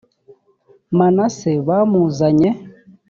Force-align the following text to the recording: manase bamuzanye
manase 0.97 1.51
bamuzanye 1.67 2.49